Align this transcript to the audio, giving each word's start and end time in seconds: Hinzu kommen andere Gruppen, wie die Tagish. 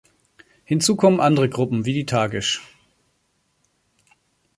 Hinzu 0.65 0.95
kommen 0.95 1.19
andere 1.19 1.47
Gruppen, 1.47 1.85
wie 1.85 1.93
die 1.93 2.07
Tagish. 2.07 2.63